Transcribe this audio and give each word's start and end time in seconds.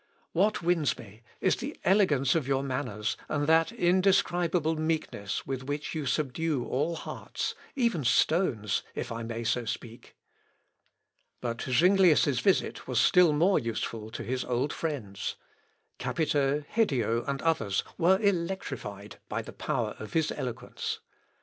What 0.31 0.63
wins 0.63 0.97
me 0.97 1.21
is 1.41 1.57
the 1.57 1.79
elegance 1.83 2.33
of 2.33 2.47
your 2.47 2.63
manners, 2.63 3.15
and 3.29 3.45
that 3.45 3.71
indescribable 3.71 4.75
meekness 4.75 5.45
with 5.45 5.65
which 5.65 5.93
you 5.93 6.07
subdue 6.07 6.65
all 6.65 6.95
hearts, 6.95 7.53
even 7.75 8.03
stones, 8.03 8.81
if 8.95 9.11
I 9.11 9.21
may 9.21 9.43
so 9.43 9.63
speak." 9.65 10.15
But 11.39 11.61
Zuinglius' 11.61 12.39
visit 12.39 12.87
was 12.87 12.99
still 12.99 13.31
more 13.31 13.59
useful 13.59 14.09
to 14.09 14.23
his 14.23 14.43
old 14.43 14.73
friends. 14.73 15.35
Capito, 15.99 16.63
Hedio, 16.67 17.23
and 17.27 17.39
others, 17.43 17.83
were 17.95 18.19
electrified 18.19 19.17
by 19.29 19.43
the 19.43 19.53
power 19.53 19.95
of 19.99 20.13
his 20.13 20.31
eloquence. 20.31 20.99